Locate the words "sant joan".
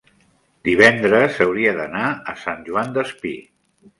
2.45-2.95